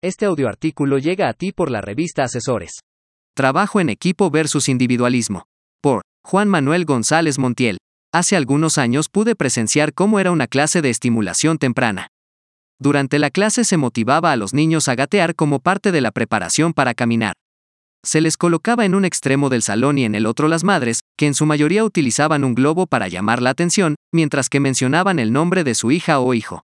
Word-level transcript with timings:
Este 0.00 0.26
audioartículo 0.26 0.98
llega 0.98 1.28
a 1.28 1.32
ti 1.32 1.50
por 1.50 1.72
la 1.72 1.80
revista 1.80 2.22
Asesores. 2.22 2.82
Trabajo 3.34 3.80
en 3.80 3.88
equipo 3.88 4.30
versus 4.30 4.68
individualismo. 4.68 5.42
Por 5.82 6.02
Juan 6.24 6.48
Manuel 6.48 6.84
González 6.84 7.36
Montiel. 7.40 7.78
Hace 8.14 8.36
algunos 8.36 8.78
años 8.78 9.08
pude 9.08 9.34
presenciar 9.34 9.92
cómo 9.92 10.20
era 10.20 10.30
una 10.30 10.46
clase 10.46 10.82
de 10.82 10.90
estimulación 10.90 11.58
temprana. 11.58 12.06
Durante 12.78 13.18
la 13.18 13.30
clase 13.30 13.64
se 13.64 13.76
motivaba 13.76 14.30
a 14.30 14.36
los 14.36 14.54
niños 14.54 14.86
a 14.86 14.94
gatear 14.94 15.34
como 15.34 15.58
parte 15.58 15.90
de 15.90 16.00
la 16.00 16.12
preparación 16.12 16.74
para 16.74 16.94
caminar. 16.94 17.32
Se 18.04 18.20
les 18.20 18.36
colocaba 18.36 18.84
en 18.84 18.94
un 18.94 19.04
extremo 19.04 19.48
del 19.48 19.62
salón 19.62 19.98
y 19.98 20.04
en 20.04 20.14
el 20.14 20.26
otro 20.26 20.46
las 20.46 20.62
madres, 20.62 21.00
que 21.16 21.26
en 21.26 21.34
su 21.34 21.44
mayoría 21.44 21.82
utilizaban 21.82 22.44
un 22.44 22.54
globo 22.54 22.86
para 22.86 23.08
llamar 23.08 23.42
la 23.42 23.50
atención, 23.50 23.96
mientras 24.14 24.48
que 24.48 24.60
mencionaban 24.60 25.18
el 25.18 25.32
nombre 25.32 25.64
de 25.64 25.74
su 25.74 25.90
hija 25.90 26.20
o 26.20 26.34
hijo. 26.34 26.62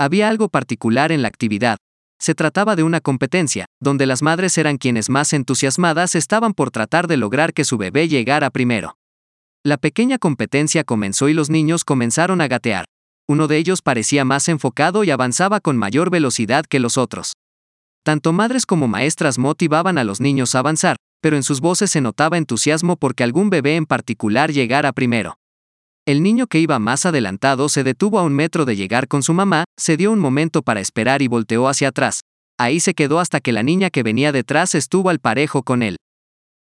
Había 0.00 0.30
algo 0.30 0.48
particular 0.48 1.12
en 1.12 1.20
la 1.20 1.28
actividad, 1.28 1.76
se 2.18 2.34
trataba 2.34 2.76
de 2.76 2.82
una 2.82 3.00
competencia, 3.00 3.66
donde 3.80 4.06
las 4.06 4.22
madres 4.22 4.56
eran 4.58 4.78
quienes 4.78 5.10
más 5.10 5.32
entusiasmadas 5.32 6.14
estaban 6.14 6.54
por 6.54 6.70
tratar 6.70 7.06
de 7.06 7.16
lograr 7.16 7.52
que 7.52 7.64
su 7.64 7.76
bebé 7.76 8.08
llegara 8.08 8.50
primero. 8.50 8.96
La 9.62 9.76
pequeña 9.76 10.18
competencia 10.18 10.84
comenzó 10.84 11.28
y 11.28 11.34
los 11.34 11.50
niños 11.50 11.84
comenzaron 11.84 12.40
a 12.40 12.48
gatear. 12.48 12.84
Uno 13.26 13.48
de 13.48 13.56
ellos 13.56 13.80
parecía 13.80 14.24
más 14.24 14.48
enfocado 14.48 15.04
y 15.04 15.10
avanzaba 15.10 15.60
con 15.60 15.76
mayor 15.76 16.10
velocidad 16.10 16.64
que 16.66 16.80
los 16.80 16.98
otros. 16.98 17.32
Tanto 18.02 18.34
madres 18.34 18.66
como 18.66 18.86
maestras 18.86 19.38
motivaban 19.38 19.96
a 19.96 20.04
los 20.04 20.20
niños 20.20 20.54
a 20.54 20.58
avanzar, 20.58 20.96
pero 21.22 21.36
en 21.36 21.42
sus 21.42 21.62
voces 21.62 21.90
se 21.90 22.02
notaba 22.02 22.36
entusiasmo 22.36 22.96
porque 22.96 23.24
algún 23.24 23.48
bebé 23.48 23.76
en 23.76 23.86
particular 23.86 24.52
llegara 24.52 24.92
primero. 24.92 25.38
El 26.06 26.22
niño 26.22 26.48
que 26.48 26.60
iba 26.60 26.78
más 26.78 27.06
adelantado 27.06 27.70
se 27.70 27.82
detuvo 27.82 28.18
a 28.18 28.24
un 28.24 28.34
metro 28.34 28.66
de 28.66 28.76
llegar 28.76 29.08
con 29.08 29.22
su 29.22 29.32
mamá, 29.32 29.64
se 29.78 29.96
dio 29.96 30.12
un 30.12 30.18
momento 30.18 30.60
para 30.60 30.80
esperar 30.80 31.22
y 31.22 31.28
volteó 31.28 31.66
hacia 31.66 31.88
atrás. 31.88 32.20
Ahí 32.58 32.78
se 32.78 32.92
quedó 32.92 33.20
hasta 33.20 33.40
que 33.40 33.52
la 33.52 33.62
niña 33.62 33.88
que 33.88 34.02
venía 34.02 34.30
detrás 34.30 34.74
estuvo 34.74 35.08
al 35.08 35.18
parejo 35.18 35.62
con 35.62 35.82
él. 35.82 35.96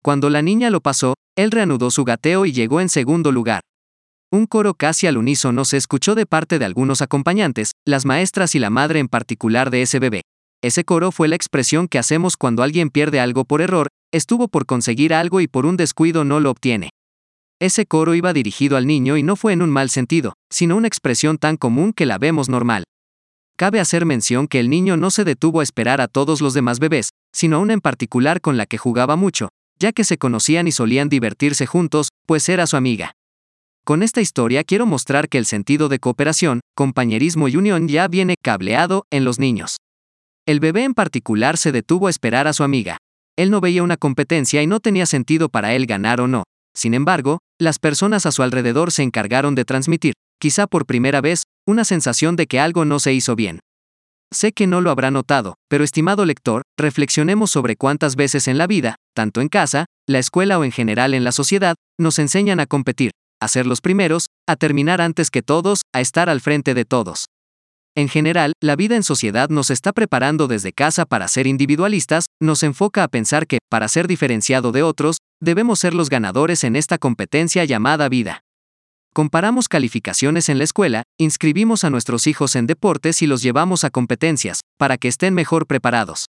Cuando 0.02 0.28
la 0.28 0.42
niña 0.42 0.70
lo 0.70 0.80
pasó, 0.80 1.14
él 1.36 1.52
reanudó 1.52 1.92
su 1.92 2.04
gateo 2.04 2.46
y 2.46 2.52
llegó 2.52 2.80
en 2.80 2.88
segundo 2.88 3.30
lugar. 3.30 3.60
Un 4.32 4.46
coro 4.46 4.74
casi 4.74 5.06
al 5.06 5.16
unísono 5.16 5.64
se 5.64 5.76
escuchó 5.76 6.16
de 6.16 6.26
parte 6.26 6.58
de 6.58 6.64
algunos 6.64 7.00
acompañantes, 7.00 7.70
las 7.86 8.06
maestras 8.06 8.56
y 8.56 8.58
la 8.58 8.70
madre 8.70 8.98
en 8.98 9.06
particular 9.06 9.70
de 9.70 9.82
ese 9.82 10.00
bebé. 10.00 10.22
Ese 10.64 10.82
coro 10.82 11.12
fue 11.12 11.28
la 11.28 11.36
expresión 11.36 11.86
que 11.86 12.00
hacemos 12.00 12.36
cuando 12.36 12.64
alguien 12.64 12.90
pierde 12.90 13.20
algo 13.20 13.44
por 13.44 13.62
error, 13.62 13.86
estuvo 14.12 14.48
por 14.48 14.66
conseguir 14.66 15.14
algo 15.14 15.40
y 15.40 15.46
por 15.46 15.64
un 15.64 15.76
descuido 15.76 16.24
no 16.24 16.40
lo 16.40 16.50
obtiene. 16.50 16.90
Ese 17.60 17.86
coro 17.86 18.14
iba 18.14 18.32
dirigido 18.32 18.76
al 18.76 18.86
niño 18.86 19.16
y 19.16 19.24
no 19.24 19.34
fue 19.34 19.52
en 19.52 19.62
un 19.62 19.70
mal 19.70 19.90
sentido, 19.90 20.34
sino 20.48 20.76
una 20.76 20.86
expresión 20.86 21.38
tan 21.38 21.56
común 21.56 21.92
que 21.92 22.06
la 22.06 22.16
vemos 22.16 22.48
normal. 22.48 22.84
Cabe 23.56 23.80
hacer 23.80 24.06
mención 24.06 24.46
que 24.46 24.60
el 24.60 24.70
niño 24.70 24.96
no 24.96 25.10
se 25.10 25.24
detuvo 25.24 25.58
a 25.58 25.64
esperar 25.64 26.00
a 26.00 26.06
todos 26.06 26.40
los 26.40 26.54
demás 26.54 26.78
bebés, 26.78 27.10
sino 27.34 27.56
a 27.56 27.58
una 27.58 27.72
en 27.72 27.80
particular 27.80 28.40
con 28.40 28.56
la 28.56 28.66
que 28.66 28.78
jugaba 28.78 29.16
mucho, 29.16 29.48
ya 29.80 29.90
que 29.90 30.04
se 30.04 30.18
conocían 30.18 30.68
y 30.68 30.72
solían 30.72 31.08
divertirse 31.08 31.66
juntos, 31.66 32.10
pues 32.26 32.48
era 32.48 32.68
su 32.68 32.76
amiga. 32.76 33.10
Con 33.84 34.04
esta 34.04 34.20
historia 34.20 34.62
quiero 34.62 34.86
mostrar 34.86 35.28
que 35.28 35.38
el 35.38 35.46
sentido 35.46 35.88
de 35.88 35.98
cooperación, 35.98 36.60
compañerismo 36.76 37.48
y 37.48 37.56
unión 37.56 37.88
ya 37.88 38.06
viene 38.06 38.36
cableado 38.40 39.04
en 39.10 39.24
los 39.24 39.40
niños. 39.40 39.78
El 40.46 40.60
bebé 40.60 40.84
en 40.84 40.94
particular 40.94 41.56
se 41.56 41.72
detuvo 41.72 42.06
a 42.06 42.10
esperar 42.10 42.46
a 42.46 42.52
su 42.52 42.62
amiga. 42.62 42.98
Él 43.36 43.50
no 43.50 43.60
veía 43.60 43.82
una 43.82 43.96
competencia 43.96 44.62
y 44.62 44.68
no 44.68 44.78
tenía 44.78 45.06
sentido 45.06 45.48
para 45.48 45.74
él 45.74 45.86
ganar 45.86 46.20
o 46.20 46.28
no, 46.28 46.44
sin 46.78 46.94
embargo, 46.94 47.40
las 47.58 47.80
personas 47.80 48.24
a 48.24 48.30
su 48.30 48.44
alrededor 48.44 48.92
se 48.92 49.02
encargaron 49.02 49.56
de 49.56 49.64
transmitir, 49.64 50.14
quizá 50.40 50.68
por 50.68 50.86
primera 50.86 51.20
vez, 51.20 51.42
una 51.66 51.84
sensación 51.84 52.36
de 52.36 52.46
que 52.46 52.60
algo 52.60 52.84
no 52.84 53.00
se 53.00 53.12
hizo 53.12 53.34
bien. 53.34 53.58
Sé 54.32 54.52
que 54.52 54.68
no 54.68 54.80
lo 54.80 54.92
habrá 54.92 55.10
notado, 55.10 55.54
pero 55.68 55.82
estimado 55.82 56.24
lector, 56.24 56.62
reflexionemos 56.78 57.50
sobre 57.50 57.74
cuántas 57.74 58.14
veces 58.14 58.46
en 58.46 58.58
la 58.58 58.68
vida, 58.68 58.94
tanto 59.12 59.40
en 59.40 59.48
casa, 59.48 59.86
la 60.06 60.20
escuela 60.20 60.56
o 60.56 60.62
en 60.62 60.70
general 60.70 61.14
en 61.14 61.24
la 61.24 61.32
sociedad, 61.32 61.74
nos 61.98 62.20
enseñan 62.20 62.60
a 62.60 62.66
competir, 62.66 63.10
a 63.40 63.48
ser 63.48 63.66
los 63.66 63.80
primeros, 63.80 64.26
a 64.46 64.54
terminar 64.54 65.00
antes 65.00 65.30
que 65.30 65.42
todos, 65.42 65.80
a 65.92 66.00
estar 66.00 66.28
al 66.28 66.40
frente 66.40 66.74
de 66.74 66.84
todos. 66.84 67.24
En 67.96 68.08
general, 68.08 68.52
la 68.62 68.76
vida 68.76 68.94
en 68.94 69.02
sociedad 69.02 69.48
nos 69.48 69.70
está 69.70 69.92
preparando 69.92 70.46
desde 70.46 70.72
casa 70.72 71.04
para 71.04 71.26
ser 71.26 71.48
individualistas, 71.48 72.26
nos 72.40 72.62
enfoca 72.62 73.02
a 73.02 73.08
pensar 73.08 73.48
que, 73.48 73.58
para 73.68 73.88
ser 73.88 74.06
diferenciado 74.06 74.70
de 74.70 74.84
otros, 74.84 75.16
debemos 75.40 75.78
ser 75.78 75.94
los 75.94 76.08
ganadores 76.08 76.64
en 76.64 76.76
esta 76.76 76.98
competencia 76.98 77.64
llamada 77.64 78.08
vida. 78.08 78.42
Comparamos 79.14 79.68
calificaciones 79.68 80.48
en 80.48 80.58
la 80.58 80.64
escuela, 80.64 81.02
inscribimos 81.18 81.84
a 81.84 81.90
nuestros 81.90 82.26
hijos 82.26 82.54
en 82.56 82.66
deportes 82.66 83.22
y 83.22 83.26
los 83.26 83.42
llevamos 83.42 83.84
a 83.84 83.90
competencias, 83.90 84.60
para 84.76 84.96
que 84.98 85.08
estén 85.08 85.34
mejor 85.34 85.66
preparados. 85.66 86.26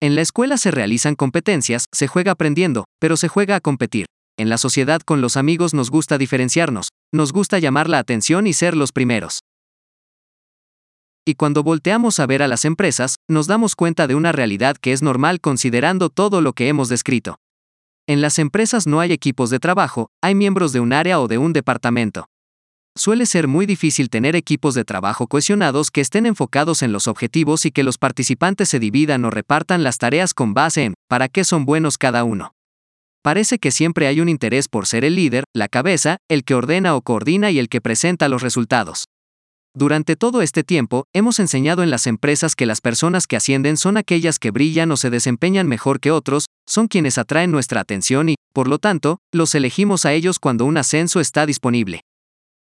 En 0.00 0.14
la 0.14 0.20
escuela 0.20 0.56
se 0.56 0.70
realizan 0.70 1.14
competencias, 1.14 1.86
se 1.92 2.08
juega 2.08 2.32
aprendiendo, 2.32 2.84
pero 3.00 3.16
se 3.16 3.28
juega 3.28 3.56
a 3.56 3.60
competir. 3.60 4.06
En 4.38 4.48
la 4.48 4.58
sociedad 4.58 5.00
con 5.00 5.20
los 5.20 5.36
amigos 5.36 5.74
nos 5.74 5.90
gusta 5.90 6.18
diferenciarnos, 6.18 6.88
nos 7.12 7.32
gusta 7.32 7.58
llamar 7.58 7.88
la 7.88 7.98
atención 7.98 8.46
y 8.46 8.52
ser 8.52 8.76
los 8.76 8.92
primeros. 8.92 9.40
Y 11.24 11.34
cuando 11.34 11.62
volteamos 11.62 12.18
a 12.18 12.26
ver 12.26 12.42
a 12.42 12.48
las 12.48 12.64
empresas, 12.64 13.14
nos 13.28 13.46
damos 13.46 13.76
cuenta 13.76 14.08
de 14.08 14.16
una 14.16 14.32
realidad 14.32 14.76
que 14.76 14.92
es 14.92 15.02
normal 15.02 15.40
considerando 15.40 16.08
todo 16.08 16.40
lo 16.40 16.52
que 16.52 16.66
hemos 16.66 16.88
descrito. 16.88 17.36
En 18.12 18.20
las 18.20 18.38
empresas 18.38 18.86
no 18.86 19.00
hay 19.00 19.10
equipos 19.10 19.48
de 19.48 19.58
trabajo, 19.58 20.10
hay 20.22 20.34
miembros 20.34 20.74
de 20.74 20.80
un 20.80 20.92
área 20.92 21.18
o 21.18 21.28
de 21.28 21.38
un 21.38 21.54
departamento. 21.54 22.26
Suele 22.94 23.24
ser 23.24 23.48
muy 23.48 23.64
difícil 23.64 24.10
tener 24.10 24.36
equipos 24.36 24.74
de 24.74 24.84
trabajo 24.84 25.26
cohesionados 25.26 25.90
que 25.90 26.02
estén 26.02 26.26
enfocados 26.26 26.82
en 26.82 26.92
los 26.92 27.08
objetivos 27.08 27.64
y 27.64 27.70
que 27.70 27.82
los 27.82 27.96
participantes 27.96 28.68
se 28.68 28.78
dividan 28.78 29.24
o 29.24 29.30
repartan 29.30 29.82
las 29.82 29.96
tareas 29.96 30.34
con 30.34 30.52
base 30.52 30.84
en 30.84 30.94
para 31.08 31.28
qué 31.28 31.42
son 31.42 31.64
buenos 31.64 31.96
cada 31.96 32.22
uno. 32.22 32.54
Parece 33.22 33.58
que 33.58 33.70
siempre 33.70 34.06
hay 34.08 34.20
un 34.20 34.28
interés 34.28 34.68
por 34.68 34.86
ser 34.86 35.06
el 35.06 35.14
líder, 35.14 35.44
la 35.54 35.68
cabeza, 35.68 36.18
el 36.28 36.44
que 36.44 36.54
ordena 36.54 36.94
o 36.94 37.00
coordina 37.00 37.50
y 37.50 37.58
el 37.58 37.70
que 37.70 37.80
presenta 37.80 38.28
los 38.28 38.42
resultados. 38.42 39.06
Durante 39.74 40.16
todo 40.16 40.42
este 40.42 40.64
tiempo, 40.64 41.06
hemos 41.14 41.40
enseñado 41.40 41.82
en 41.82 41.88
las 41.88 42.06
empresas 42.06 42.54
que 42.56 42.66
las 42.66 42.82
personas 42.82 43.26
que 43.26 43.36
ascienden 43.36 43.78
son 43.78 43.96
aquellas 43.96 44.38
que 44.38 44.50
brillan 44.50 44.90
o 44.90 44.98
se 44.98 45.08
desempeñan 45.08 45.66
mejor 45.66 45.98
que 45.98 46.10
otros, 46.10 46.44
son 46.66 46.88
quienes 46.88 47.18
atraen 47.18 47.50
nuestra 47.50 47.80
atención 47.80 48.28
y, 48.28 48.34
por 48.52 48.68
lo 48.68 48.78
tanto, 48.78 49.18
los 49.32 49.54
elegimos 49.54 50.04
a 50.06 50.12
ellos 50.12 50.38
cuando 50.38 50.64
un 50.64 50.76
ascenso 50.76 51.20
está 51.20 51.46
disponible. 51.46 52.02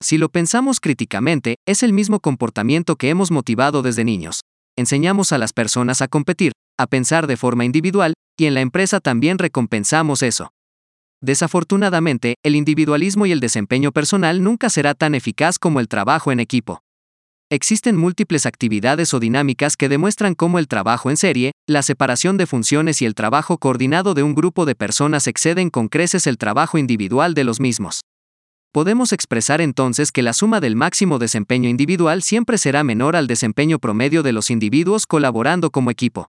Si 0.02 0.18
lo 0.18 0.28
pensamos 0.28 0.80
críticamente, 0.80 1.56
es 1.66 1.82
el 1.82 1.92
mismo 1.92 2.20
comportamiento 2.20 2.96
que 2.96 3.08
hemos 3.08 3.30
motivado 3.30 3.82
desde 3.82 4.04
niños. 4.04 4.40
Enseñamos 4.76 5.32
a 5.32 5.38
las 5.38 5.52
personas 5.52 6.02
a 6.02 6.08
competir, 6.08 6.52
a 6.78 6.86
pensar 6.86 7.26
de 7.26 7.36
forma 7.36 7.64
individual, 7.64 8.14
y 8.38 8.46
en 8.46 8.54
la 8.54 8.60
empresa 8.62 9.00
también 9.00 9.38
recompensamos 9.38 10.22
eso. 10.22 10.50
Desafortunadamente, 11.20 12.34
el 12.42 12.56
individualismo 12.56 13.26
y 13.26 13.32
el 13.32 13.38
desempeño 13.38 13.92
personal 13.92 14.42
nunca 14.42 14.70
será 14.70 14.94
tan 14.94 15.14
eficaz 15.14 15.58
como 15.58 15.78
el 15.78 15.86
trabajo 15.86 16.32
en 16.32 16.40
equipo. 16.40 16.82
Existen 17.52 17.98
múltiples 17.98 18.46
actividades 18.46 19.12
o 19.12 19.20
dinámicas 19.20 19.76
que 19.76 19.90
demuestran 19.90 20.34
cómo 20.34 20.58
el 20.58 20.68
trabajo 20.68 21.10
en 21.10 21.18
serie, 21.18 21.52
la 21.68 21.82
separación 21.82 22.38
de 22.38 22.46
funciones 22.46 23.02
y 23.02 23.04
el 23.04 23.14
trabajo 23.14 23.58
coordinado 23.58 24.14
de 24.14 24.22
un 24.22 24.34
grupo 24.34 24.64
de 24.64 24.74
personas 24.74 25.26
exceden 25.26 25.68
con 25.68 25.88
creces 25.88 26.26
el 26.26 26.38
trabajo 26.38 26.78
individual 26.78 27.34
de 27.34 27.44
los 27.44 27.60
mismos. 27.60 28.00
Podemos 28.72 29.12
expresar 29.12 29.60
entonces 29.60 30.12
que 30.12 30.22
la 30.22 30.32
suma 30.32 30.60
del 30.60 30.76
máximo 30.76 31.18
desempeño 31.18 31.68
individual 31.68 32.22
siempre 32.22 32.56
será 32.56 32.84
menor 32.84 33.16
al 33.16 33.26
desempeño 33.26 33.78
promedio 33.78 34.22
de 34.22 34.32
los 34.32 34.48
individuos 34.48 35.06
colaborando 35.06 35.70
como 35.70 35.90
equipo. 35.90 36.28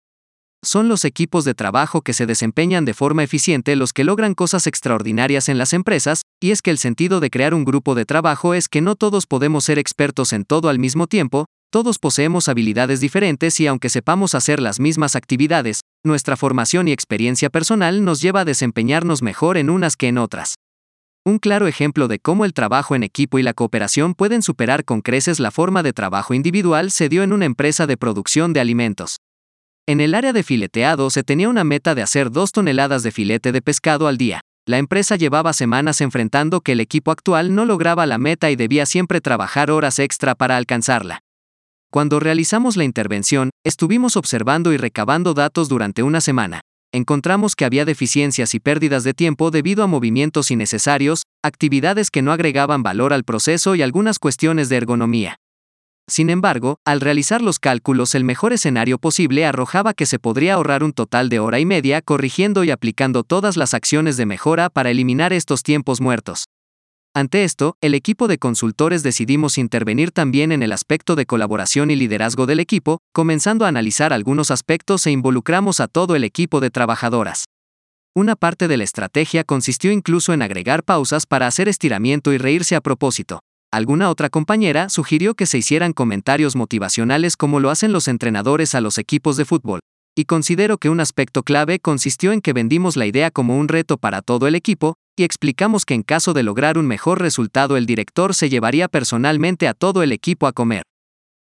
Son 0.63 0.89
los 0.89 1.05
equipos 1.05 1.45
de 1.45 1.53
trabajo 1.53 2.01
que 2.01 2.13
se 2.13 2.25
desempeñan 2.25 2.83
de 2.83 2.95
forma 2.95 3.23
eficiente 3.23 3.75
los 3.75 3.93
que 3.93 4.03
logran 4.03 4.33
cosas 4.33 4.65
extraordinarias 4.65 5.49
en 5.49 5.57
las 5.57 5.71
empresas, 5.71 6.23
y 6.41 6.51
es 6.51 6.61
que 6.61 6.71
el 6.71 6.79
sentido 6.79 7.19
de 7.19 7.29
crear 7.29 7.53
un 7.53 7.63
grupo 7.63 7.93
de 7.93 8.05
trabajo 8.05 8.53
es 8.53 8.67
que 8.67 8.81
no 8.81 8.95
todos 8.95 9.27
podemos 9.27 9.65
ser 9.65 9.77
expertos 9.77 10.33
en 10.33 10.45
todo 10.45 10.69
al 10.69 10.79
mismo 10.79 11.05
tiempo, 11.05 11.45
todos 11.69 11.99
poseemos 11.99 12.47
habilidades 12.47 13.01
diferentes 13.01 13.59
y 13.59 13.67
aunque 13.67 13.89
sepamos 13.89 14.33
hacer 14.33 14.59
las 14.59 14.79
mismas 14.79 15.15
actividades, 15.15 15.81
nuestra 16.03 16.37
formación 16.37 16.87
y 16.87 16.91
experiencia 16.91 17.49
personal 17.49 18.03
nos 18.03 18.21
lleva 18.21 18.41
a 18.41 18.45
desempeñarnos 18.45 19.21
mejor 19.21 19.57
en 19.57 19.69
unas 19.69 19.95
que 19.95 20.07
en 20.07 20.17
otras. 20.17 20.55
Un 21.25 21.39
claro 21.39 21.67
ejemplo 21.67 22.07
de 22.07 22.19
cómo 22.19 22.45
el 22.45 22.53
trabajo 22.53 22.95
en 22.95 23.03
equipo 23.03 23.37
y 23.37 23.43
la 23.43 23.53
cooperación 23.53 24.15
pueden 24.15 24.41
superar 24.41 24.85
con 24.85 25.01
creces 25.01 25.41
la 25.41 25.51
forma 25.51 25.83
de 25.83 25.91
trabajo 25.91 26.33
individual 26.33 26.89
se 26.89 27.09
dio 27.09 27.21
en 27.21 27.33
una 27.33 27.45
empresa 27.45 27.85
de 27.85 27.97
producción 27.97 28.53
de 28.53 28.61
alimentos. 28.61 29.17
En 29.89 30.01
el 30.01 30.15
área 30.15 30.33
de 30.33 30.43
fileteado 30.43 31.09
se 31.09 31.23
tenía 31.23 31.47
una 31.47 31.63
meta 31.63 31.95
de 31.95 32.01
hacer 32.01 32.29
dos 32.29 32.51
toneladas 32.51 33.03
de 33.03 33.11
filete 33.11 33.53
de 33.53 33.61
pescado 33.61 34.09
al 34.09 34.17
día. 34.17 34.41
La 34.65 34.79
empresa 34.79 35.15
llevaba 35.15 35.53
semanas 35.53 36.01
enfrentando 36.01 36.59
que 36.59 36.73
el 36.73 36.81
equipo 36.81 37.09
actual 37.09 37.55
no 37.55 37.63
lograba 37.63 38.05
la 38.05 38.17
meta 38.17 38.51
y 38.51 38.57
debía 38.57 38.85
siempre 38.85 39.21
trabajar 39.21 39.71
horas 39.71 39.99
extra 39.99 40.35
para 40.35 40.57
alcanzarla. 40.57 41.21
Cuando 41.89 42.19
realizamos 42.19 42.75
la 42.75 42.83
intervención, 42.83 43.49
estuvimos 43.63 44.17
observando 44.17 44.73
y 44.73 44.77
recabando 44.77 45.33
datos 45.33 45.69
durante 45.69 46.03
una 46.03 46.19
semana. 46.19 46.59
Encontramos 46.91 47.55
que 47.55 47.63
había 47.63 47.85
deficiencias 47.85 48.55
y 48.55 48.59
pérdidas 48.59 49.05
de 49.05 49.13
tiempo 49.13 49.51
debido 49.51 49.85
a 49.85 49.87
movimientos 49.87 50.51
innecesarios, 50.51 51.23
actividades 51.41 52.11
que 52.11 52.21
no 52.21 52.33
agregaban 52.33 52.83
valor 52.83 53.13
al 53.13 53.23
proceso 53.23 53.73
y 53.73 53.83
algunas 53.83 54.19
cuestiones 54.19 54.67
de 54.67 54.75
ergonomía. 54.75 55.37
Sin 56.09 56.29
embargo, 56.29 56.79
al 56.85 57.01
realizar 57.01 57.41
los 57.41 57.59
cálculos 57.59 58.15
el 58.15 58.23
mejor 58.23 58.53
escenario 58.53 58.97
posible 58.97 59.45
arrojaba 59.45 59.93
que 59.93 60.05
se 60.05 60.19
podría 60.19 60.53
ahorrar 60.53 60.81
un 60.81 60.93
total 60.93 61.27
de 61.27 61.39
hora 61.39 61.59
y 61.59 61.65
media 61.65 62.01
corrigiendo 62.01 62.63
y 62.63 62.71
aplicando 62.71 63.23
todas 63.23 63.57
las 63.57 63.73
acciones 63.73 64.15
de 64.15 64.25
mejora 64.25 64.69
para 64.69 64.89
eliminar 64.89 65.33
estos 65.33 65.63
tiempos 65.63 65.99
muertos. 65.99 66.45
Ante 67.13 67.43
esto, 67.43 67.75
el 67.81 67.93
equipo 67.93 68.27
de 68.27 68.37
consultores 68.37 69.03
decidimos 69.03 69.57
intervenir 69.57 70.11
también 70.11 70.51
en 70.51 70.63
el 70.63 70.71
aspecto 70.71 71.15
de 71.15 71.25
colaboración 71.25 71.91
y 71.91 71.95
liderazgo 71.95 72.45
del 72.45 72.61
equipo, 72.61 72.99
comenzando 73.11 73.65
a 73.65 73.69
analizar 73.69 74.13
algunos 74.13 74.49
aspectos 74.49 75.05
e 75.07 75.11
involucramos 75.11 75.79
a 75.81 75.87
todo 75.87 76.15
el 76.15 76.23
equipo 76.23 76.61
de 76.61 76.69
trabajadoras. 76.69 77.45
Una 78.15 78.35
parte 78.35 78.67
de 78.67 78.77
la 78.77 78.83
estrategia 78.83 79.43
consistió 79.43 79.91
incluso 79.91 80.31
en 80.31 80.41
agregar 80.41 80.83
pausas 80.83 81.25
para 81.25 81.47
hacer 81.47 81.67
estiramiento 81.67 82.31
y 82.31 82.37
reírse 82.37 82.75
a 82.75 82.81
propósito. 82.81 83.41
Alguna 83.71 84.09
otra 84.09 84.29
compañera 84.29 84.87
sugirió 84.87 85.35
que 85.35 85.45
se 85.45 85.57
hicieran 85.57 85.91
comentarios 85.91 86.55
motivacionales 86.55 87.35
como 87.35 87.59
lo 87.59 87.69
hacen 87.69 87.91
los 87.91 88.07
entrenadores 88.07 88.73
a 88.75 88.81
los 88.81 88.97
equipos 88.97 89.35
de 89.35 89.43
fútbol, 89.43 89.81
y 90.15 90.23
considero 90.23 90.77
que 90.77 90.89
un 90.89 91.01
aspecto 91.01 91.43
clave 91.43 91.79
consistió 91.79 92.31
en 92.31 92.39
que 92.39 92.53
vendimos 92.53 92.95
la 92.95 93.05
idea 93.05 93.29
como 93.29 93.57
un 93.57 93.67
reto 93.67 93.97
para 93.97 94.21
todo 94.21 94.47
el 94.47 94.55
equipo, 94.55 94.95
y 95.17 95.23
explicamos 95.23 95.83
que 95.83 95.95
en 95.95 96.03
caso 96.03 96.33
de 96.33 96.43
lograr 96.43 96.77
un 96.77 96.87
mejor 96.87 97.19
resultado 97.19 97.75
el 97.75 97.85
director 97.85 98.33
se 98.33 98.49
llevaría 98.49 98.87
personalmente 98.87 99.67
a 99.67 99.73
todo 99.73 100.01
el 100.01 100.13
equipo 100.13 100.47
a 100.47 100.53
comer. 100.53 100.83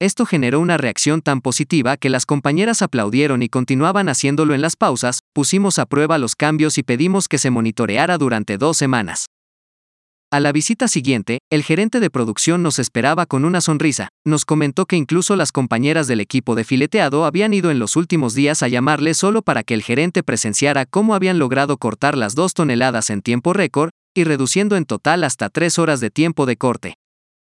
Esto 0.01 0.25
generó 0.25 0.61
una 0.61 0.77
reacción 0.77 1.21
tan 1.21 1.41
positiva 1.41 1.97
que 1.97 2.11
las 2.11 2.27
compañeras 2.27 2.81
aplaudieron 2.83 3.43
y 3.43 3.49
continuaban 3.49 4.09
haciéndolo 4.09 4.55
en 4.55 4.61
las 4.61 4.77
pausas, 4.77 5.19
pusimos 5.33 5.81
a 5.81 5.87
prueba 5.87 6.19
los 6.19 6.37
cambios 6.37 6.79
y 6.79 6.85
pedimos 6.85 7.27
que 7.27 7.39
se 7.39 7.51
monitoreara 7.51 8.19
durante 8.19 8.57
dos 8.57 8.77
semanas. 8.77 9.27
A 10.35 10.41
la 10.41 10.51
visita 10.51 10.89
siguiente, 10.89 11.39
el 11.49 11.63
gerente 11.63 12.01
de 12.01 12.11
producción 12.11 12.61
nos 12.61 12.81
esperaba 12.81 13.25
con 13.25 13.45
una 13.45 13.61
sonrisa, 13.61 14.09
nos 14.25 14.45
comentó 14.45 14.85
que 14.85 14.97
incluso 14.97 15.37
las 15.37 15.53
compañeras 15.53 16.09
del 16.09 16.19
equipo 16.19 16.57
de 16.57 16.65
fileteado 16.65 17.25
habían 17.25 17.55
ido 17.55 17.71
en 17.71 17.79
los 17.79 17.95
últimos 17.95 18.35
días 18.35 18.61
a 18.65 18.67
llamarle 18.67 19.15
solo 19.15 19.43
para 19.43 19.63
que 19.63 19.75
el 19.75 19.85
gerente 19.85 20.25
presenciara 20.25 20.87
cómo 20.87 21.15
habían 21.15 21.39
logrado 21.39 21.77
cortar 21.77 22.17
las 22.19 22.35
dos 22.35 22.53
toneladas 22.53 23.11
en 23.11 23.23
tiempo 23.23 23.53
récord, 23.53 23.91
y 24.13 24.25
reduciendo 24.25 24.75
en 24.75 24.87
total 24.87 25.23
hasta 25.23 25.51
tres 25.51 25.79
horas 25.79 26.01
de 26.01 26.11
tiempo 26.11 26.47
de 26.47 26.57
corte. 26.57 26.95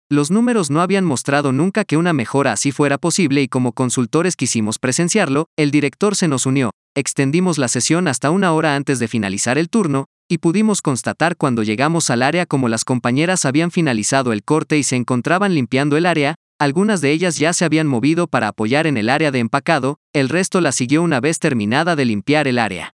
Los 0.10 0.32
números 0.32 0.72
no 0.72 0.80
habían 0.80 1.04
mostrado 1.04 1.52
nunca 1.52 1.84
que 1.84 1.98
una 1.98 2.14
mejora 2.14 2.54
así 2.54 2.72
fuera 2.72 2.98
posible 2.98 3.42
y 3.42 3.50
como 3.50 3.74
consultores 3.74 4.38
quisimos 4.38 4.80
presenciarlo, 4.80 5.48
el 5.58 5.72
director 5.72 6.16
se 6.16 6.30
nos 6.30 6.46
unió, 6.46 6.72
extendimos 6.96 7.58
la 7.58 7.68
sesión 7.68 8.08
hasta 8.08 8.32
una 8.32 8.54
hora 8.54 8.78
antes 8.78 9.00
de 9.00 9.10
finalizar 9.10 9.58
el 9.58 9.68
turno, 9.68 10.06
y 10.30 10.38
pudimos 10.38 10.84
constatar 10.84 11.36
cuando 11.36 11.64
llegamos 11.64 12.12
al 12.12 12.22
área 12.22 12.46
como 12.46 12.70
las 12.70 12.86
compañeras 12.86 13.46
habían 13.46 13.72
finalizado 13.72 14.32
el 14.32 14.44
corte 14.44 14.78
y 14.78 14.84
se 14.84 14.96
encontraban 14.96 15.56
limpiando 15.56 15.98
el 15.98 16.06
área, 16.06 16.36
algunas 16.60 17.02
de 17.02 17.12
ellas 17.12 17.38
ya 17.38 17.52
se 17.52 17.66
habían 17.66 17.88
movido 17.88 18.28
para 18.28 18.50
apoyar 18.50 18.86
en 18.86 18.98
el 18.98 19.10
área 19.10 19.32
de 19.32 19.40
empacado, 19.40 19.98
el 20.14 20.30
resto 20.30 20.62
la 20.62 20.72
siguió 20.72 21.02
una 21.02 21.20
vez 21.20 21.40
terminada 21.40 21.96
de 21.96 22.06
limpiar 22.06 22.48
el 22.48 22.60
área. 22.60 22.94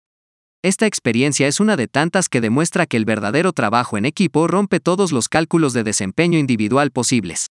Esta 0.63 0.87
experiencia 0.87 1.47
es 1.47 1.61
una 1.61 1.77
de 1.77 1.87
tantas 1.87 2.29
que 2.29 2.41
demuestra 2.41 2.85
que 2.85 2.97
el 2.97 3.05
verdadero 3.05 3.53
trabajo 3.53 3.97
en 3.97 4.07
equipo 4.07 4.49
rompe 4.49 4.81
todos 4.81 5.13
los 5.13 5.29
cálculos 5.29 5.73
de 5.73 5.85
desempeño 5.85 6.37
individual 6.37 6.91
posibles. 6.91 7.47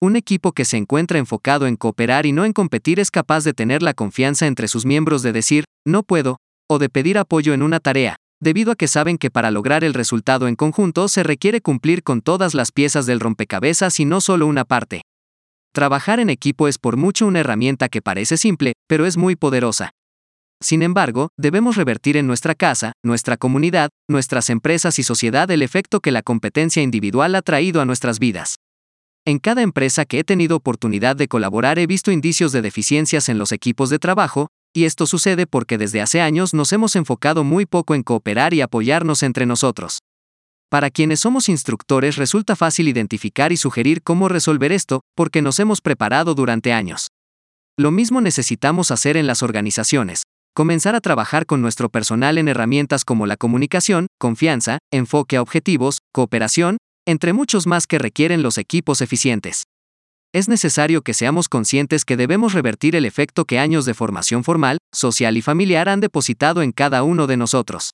Un 0.00 0.16
equipo 0.16 0.52
que 0.52 0.64
se 0.64 0.76
encuentra 0.76 1.18
enfocado 1.18 1.68
en 1.68 1.76
cooperar 1.76 2.26
y 2.26 2.32
no 2.32 2.44
en 2.44 2.52
competir 2.52 2.98
es 2.98 3.12
capaz 3.12 3.44
de 3.44 3.54
tener 3.54 3.80
la 3.80 3.94
confianza 3.94 4.48
entre 4.48 4.66
sus 4.66 4.84
miembros 4.84 5.22
de 5.22 5.32
decir, 5.32 5.64
no 5.86 6.02
puedo, 6.02 6.38
o 6.68 6.78
de 6.78 6.88
pedir 6.88 7.16
apoyo 7.16 7.54
en 7.54 7.62
una 7.62 7.80
tarea, 7.80 8.16
debido 8.40 8.72
a 8.72 8.76
que 8.76 8.88
saben 8.88 9.18
que 9.18 9.30
para 9.30 9.50
lograr 9.50 9.84
el 9.84 9.94
resultado 9.94 10.48
en 10.48 10.56
conjunto 10.56 11.08
se 11.08 11.22
requiere 11.22 11.60
cumplir 11.60 12.02
con 12.02 12.20
todas 12.20 12.54
las 12.54 12.72
piezas 12.72 13.06
del 13.06 13.20
rompecabezas 13.20 13.98
y 14.00 14.04
no 14.04 14.20
solo 14.20 14.46
una 14.46 14.64
parte. 14.64 15.02
Trabajar 15.72 16.20
en 16.20 16.30
equipo 16.30 16.68
es 16.68 16.78
por 16.78 16.96
mucho 16.96 17.26
una 17.26 17.40
herramienta 17.40 17.88
que 17.88 18.02
parece 18.02 18.36
simple, 18.36 18.74
pero 18.86 19.06
es 19.06 19.16
muy 19.16 19.34
poderosa. 19.34 19.90
Sin 20.62 20.82
embargo, 20.82 21.28
debemos 21.36 21.76
revertir 21.76 22.16
en 22.16 22.26
nuestra 22.26 22.54
casa, 22.54 22.92
nuestra 23.04 23.36
comunidad, 23.36 23.90
nuestras 24.08 24.50
empresas 24.50 24.98
y 24.98 25.02
sociedad 25.02 25.50
el 25.50 25.62
efecto 25.62 26.00
que 26.00 26.12
la 26.12 26.22
competencia 26.22 26.82
individual 26.82 27.34
ha 27.34 27.42
traído 27.42 27.80
a 27.80 27.84
nuestras 27.84 28.18
vidas. 28.18 28.56
En 29.26 29.38
cada 29.38 29.62
empresa 29.62 30.04
que 30.04 30.18
he 30.18 30.24
tenido 30.24 30.56
oportunidad 30.56 31.16
de 31.16 31.28
colaborar 31.28 31.78
he 31.78 31.86
visto 31.86 32.12
indicios 32.12 32.52
de 32.52 32.62
deficiencias 32.62 33.28
en 33.28 33.38
los 33.38 33.52
equipos 33.52 33.90
de 33.90 33.98
trabajo, 33.98 34.48
y 34.74 34.84
esto 34.84 35.06
sucede 35.06 35.46
porque 35.46 35.78
desde 35.78 36.02
hace 36.02 36.20
años 36.20 36.52
nos 36.52 36.72
hemos 36.72 36.96
enfocado 36.96 37.44
muy 37.44 37.64
poco 37.64 37.94
en 37.94 38.02
cooperar 38.02 38.52
y 38.52 38.60
apoyarnos 38.60 39.22
entre 39.22 39.46
nosotros. 39.46 40.00
Para 40.68 40.90
quienes 40.90 41.20
somos 41.20 41.48
instructores 41.48 42.16
resulta 42.16 42.56
fácil 42.56 42.88
identificar 42.88 43.52
y 43.52 43.56
sugerir 43.56 44.02
cómo 44.02 44.28
resolver 44.28 44.72
esto, 44.72 45.02
porque 45.14 45.42
nos 45.42 45.60
hemos 45.60 45.80
preparado 45.80 46.34
durante 46.34 46.72
años. 46.72 47.08
Lo 47.78 47.92
mismo 47.92 48.20
necesitamos 48.20 48.90
hacer 48.90 49.16
en 49.16 49.28
las 49.28 49.44
organizaciones, 49.44 50.24
comenzar 50.54 50.96
a 50.96 51.00
trabajar 51.00 51.46
con 51.46 51.62
nuestro 51.62 51.88
personal 51.88 52.36
en 52.38 52.48
herramientas 52.48 53.04
como 53.04 53.26
la 53.26 53.36
comunicación, 53.36 54.08
confianza, 54.18 54.78
enfoque 54.92 55.36
a 55.36 55.42
objetivos, 55.42 55.98
cooperación, 56.12 56.78
entre 57.06 57.32
muchos 57.32 57.68
más 57.68 57.86
que 57.86 57.98
requieren 57.98 58.42
los 58.42 58.58
equipos 58.58 59.00
eficientes 59.00 59.64
es 60.34 60.48
necesario 60.48 61.02
que 61.02 61.14
seamos 61.14 61.48
conscientes 61.48 62.04
que 62.04 62.16
debemos 62.16 62.54
revertir 62.54 62.96
el 62.96 63.04
efecto 63.04 63.44
que 63.44 63.60
años 63.60 63.84
de 63.84 63.94
formación 63.94 64.42
formal, 64.42 64.78
social 64.92 65.36
y 65.36 65.42
familiar 65.42 65.88
han 65.88 66.00
depositado 66.00 66.60
en 66.60 66.72
cada 66.72 67.04
uno 67.04 67.28
de 67.28 67.36
nosotros. 67.36 67.92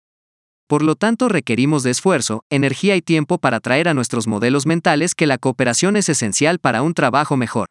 Por 0.67 0.81
lo 0.81 0.95
tanto, 0.95 1.29
requerimos 1.29 1.83
de 1.83 1.91
esfuerzo, 1.91 2.41
energía 2.49 2.97
y 2.97 3.03
tiempo 3.03 3.37
para 3.37 3.61
traer 3.61 3.89
a 3.89 3.95
nuestros 3.95 4.27
modelos 4.27 4.65
mentales 4.65 5.15
que 5.15 5.27
la 5.27 5.37
cooperación 5.37 5.97
es 5.97 6.09
esencial 6.09 6.61
para 6.61 6.81
un 6.81 6.95
trabajo 6.95 7.37
mejor. 7.37 7.67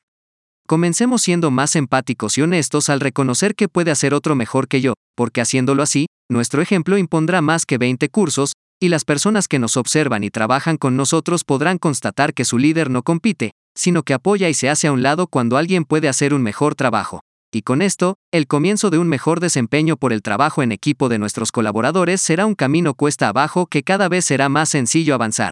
Comencemos 0.67 1.23
siendo 1.23 1.49
más 1.49 1.75
empáticos 1.75 2.37
y 2.37 2.43
honestos 2.43 2.89
al 2.89 2.99
reconocer 2.99 3.55
que 3.55 3.69
puede 3.69 3.89
hacer 3.89 4.13
otro 4.13 4.35
mejor 4.35 4.67
que 4.67 4.81
yo, 4.81 4.93
porque 5.15 5.41
haciéndolo 5.41 5.81
así, 5.81 6.05
nuestro 6.29 6.61
ejemplo 6.61 6.99
impondrá 6.99 7.41
más 7.41 7.65
que 7.65 7.79
20 7.79 8.07
cursos, 8.09 8.51
y 8.79 8.89
las 8.89 9.03
personas 9.03 9.47
que 9.47 9.57
nos 9.57 9.77
observan 9.77 10.23
y 10.23 10.29
trabajan 10.29 10.77
con 10.77 10.95
nosotros 10.95 11.43
podrán 11.43 11.79
constatar 11.79 12.35
que 12.35 12.45
su 12.45 12.59
líder 12.59 12.91
no 12.91 13.01
compite, 13.01 13.49
sino 13.79 14.03
que 14.03 14.13
apoya 14.13 14.49
y 14.49 14.53
se 14.53 14.69
hace 14.69 14.87
a 14.87 14.91
un 14.91 15.03
lado 15.03 15.27
cuando 15.27 15.55
alguien 15.55 15.85
puede 15.85 16.09
hacer 16.09 16.33
un 16.33 16.43
mejor 16.43 16.75
trabajo. 16.75 17.21
Y 17.49 17.61
con 17.61 17.81
esto, 17.81 18.15
el 18.29 18.45
comienzo 18.45 18.89
de 18.89 18.97
un 18.97 19.07
mejor 19.07 19.39
desempeño 19.39 19.95
por 19.95 20.11
el 20.11 20.21
trabajo 20.21 20.61
en 20.61 20.73
equipo 20.73 21.07
de 21.07 21.17
nuestros 21.17 21.53
colaboradores 21.53 22.19
será 22.21 22.45
un 22.45 22.55
camino 22.55 22.93
cuesta 22.93 23.29
abajo 23.29 23.67
que 23.67 23.83
cada 23.83 24.09
vez 24.09 24.25
será 24.25 24.49
más 24.49 24.67
sencillo 24.67 25.15
avanzar. 25.15 25.51